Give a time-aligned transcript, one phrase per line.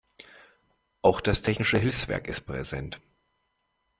[1.03, 2.99] Auch das Technische Hilfswerk ist präsent.